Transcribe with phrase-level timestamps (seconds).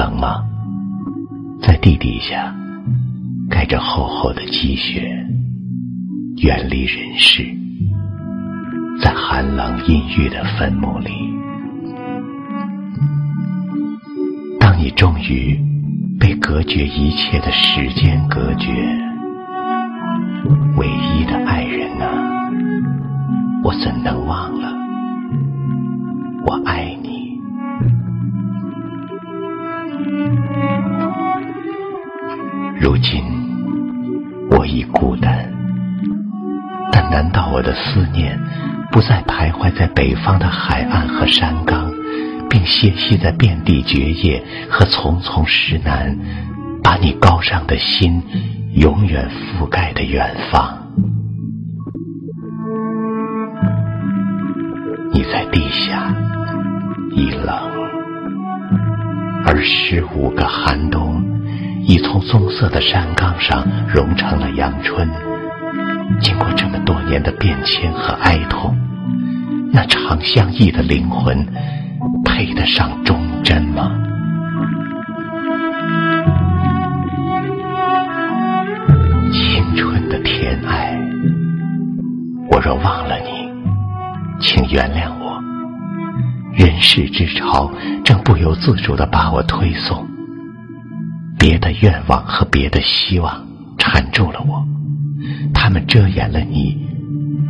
[0.00, 0.42] 冷吗？
[1.60, 2.54] 在地底下
[3.50, 5.02] 盖着厚厚的积雪，
[6.38, 7.44] 远离人世，
[9.02, 11.10] 在寒冷阴郁的坟墓里。
[14.58, 15.60] 当你终于
[16.18, 18.72] 被隔绝一切的时间隔绝，
[20.78, 22.08] 唯一的爱人啊，
[23.62, 24.72] 我怎能忘了？
[26.46, 26.99] 我爱你。
[32.90, 33.22] 如今
[34.50, 35.48] 我已孤单，
[36.90, 38.36] 但难道我的思念
[38.90, 41.88] 不再徘徊在北方的海岸和山岗，
[42.50, 46.18] 并歇息在遍地绝叶和丛丛石楠，
[46.82, 48.20] 把你高尚的心
[48.74, 50.76] 永远覆盖的远方？
[55.12, 56.12] 你在地下
[57.12, 57.56] 已冷，
[59.46, 61.39] 而十五个寒冬。
[61.86, 65.08] 已从棕色的山岗上融成了阳春。
[66.20, 68.76] 经过这么多年的变迁和哀痛，
[69.72, 71.46] 那长相忆的灵魂
[72.24, 73.96] 配得上忠贞吗？
[79.32, 80.98] 青春的甜爱，
[82.50, 83.48] 我若忘了你，
[84.40, 85.40] 请原谅我。
[86.52, 87.70] 人世之潮
[88.04, 90.09] 正不由自主地把我推送。
[91.40, 93.42] 别的愿望和别的希望
[93.78, 94.62] 缠住了我，
[95.54, 96.76] 他们遮掩了你，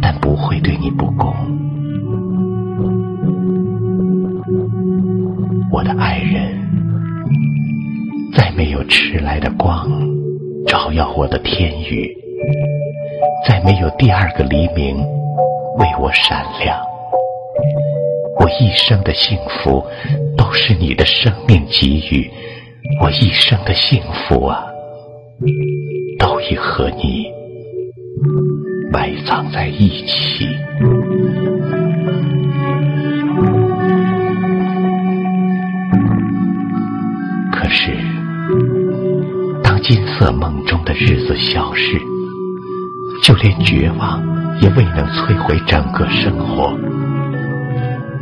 [0.00, 1.34] 但不会对你不公。
[5.72, 6.56] 我的爱人，
[8.36, 9.90] 再没有迟来的光
[10.68, 12.08] 照耀我的天宇，
[13.44, 14.96] 再没有第二个黎明
[15.78, 16.80] 为我闪亮。
[18.38, 19.84] 我一生的幸福
[20.36, 22.30] 都是你的生命给予。
[22.98, 24.64] 我一生的幸福啊，
[26.18, 27.26] 都已和你
[28.92, 30.48] 埋葬在一起。
[37.52, 37.92] 可是，
[39.62, 41.98] 当金色梦中的日子消逝，
[43.22, 44.22] 就连绝望
[44.60, 46.76] 也未能摧毁整个生活。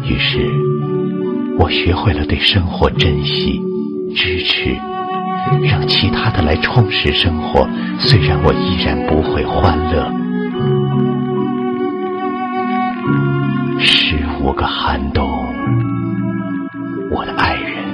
[0.05, 0.39] 于是，
[1.59, 3.61] 我学会了对生活珍惜。
[4.15, 4.77] 支持，
[5.63, 7.69] 让其他的来充实生活。
[7.99, 10.11] 虽然我依然不会欢乐。
[13.81, 15.29] 十五个寒冬，
[17.11, 17.85] 我的爱人，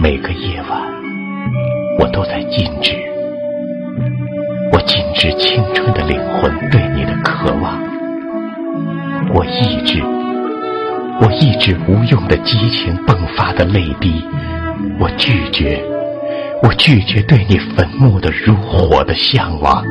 [0.00, 0.80] 每个夜晚，
[1.98, 2.96] 我都在禁止。
[4.72, 7.80] 我禁止青春的灵魂对你的渴望。
[9.34, 10.02] 我抑制，
[11.20, 14.24] 我抑制无用的激情迸发的泪滴。
[14.98, 15.82] 我拒绝，
[16.62, 19.84] 我拒绝对你坟墓的如火的向往。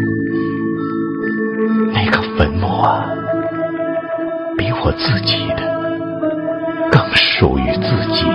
[1.93, 3.05] 那个坟墓啊，
[4.57, 5.63] 比我自己的
[6.91, 7.81] 更属于自
[8.13, 8.25] 己。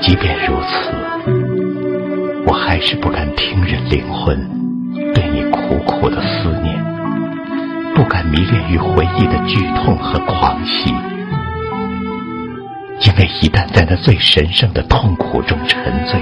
[0.00, 0.90] 即便如此，
[2.46, 4.36] 我还是不敢听任灵魂
[5.14, 7.01] 对你苦苦的思念。
[8.12, 10.90] 不敢迷恋于回忆的剧痛和狂喜，
[13.00, 16.20] 因为一旦在那最神圣的痛苦中沉醉，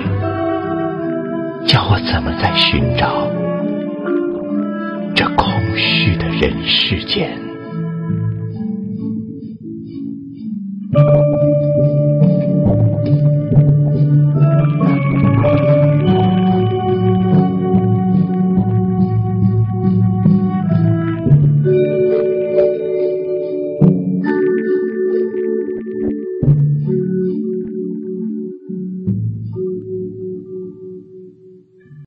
[1.67, 3.29] 叫我怎么再寻找
[5.17, 7.50] 这空虚的人世间？